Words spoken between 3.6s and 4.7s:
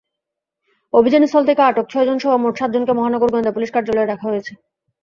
কার্যালয়ে রাখা হয়েছে।